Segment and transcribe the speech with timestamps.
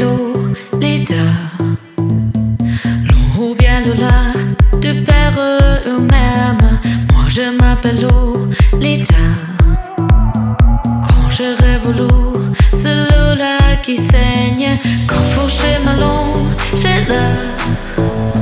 [0.00, 0.32] l'eau,
[0.80, 1.14] l'État
[1.98, 4.32] Nous ou bien là,
[4.80, 5.38] de père
[5.86, 6.80] eux-mêmes.
[7.12, 8.46] Moi je m'appelle l'eau,
[8.80, 9.14] l'État
[9.96, 12.32] Quand je rêve l'eau,
[12.72, 14.76] c'est l'eau là qui saigne.
[15.06, 18.37] Quand faut chez ma langue, j'ai là.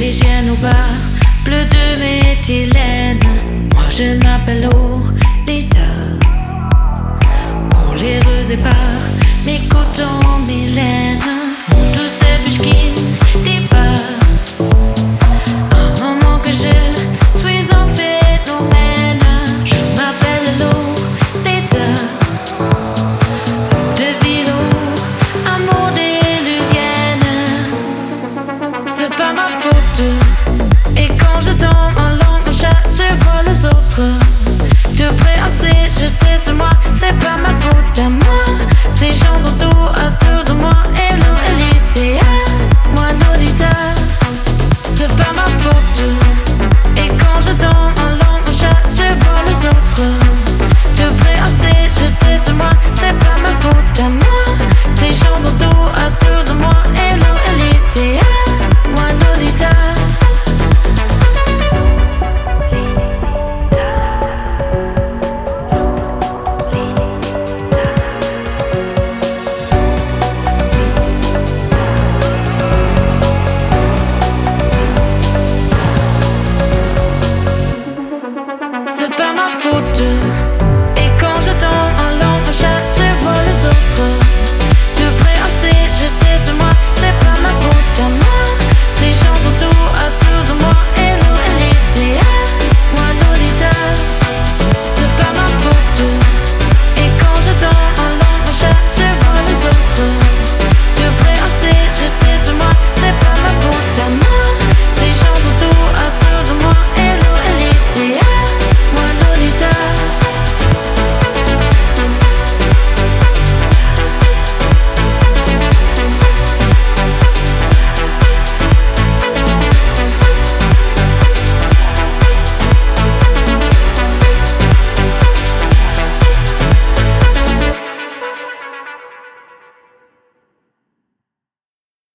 [0.00, 0.88] d'hygiène au bar,
[1.44, 3.20] bleu de méthylène.
[3.74, 4.96] Moi je m'appelle O